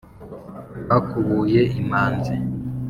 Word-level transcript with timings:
Bakubuye 0.89 1.61
imanzi 1.81 2.33